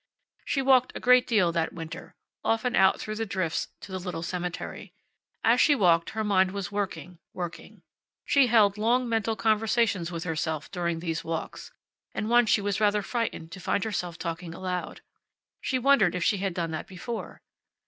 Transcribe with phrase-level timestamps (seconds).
[0.45, 4.23] She walked a great deal that winter, often out through the drifts to the little
[4.23, 4.95] cemetery.
[5.43, 7.83] As she walked her mind was working, working.
[8.25, 11.71] She held long mental conversations with herself during these walks,
[12.15, 15.01] and once she was rather frightened to find herself talking aloud.
[15.61, 17.43] She wondered if she had done that before.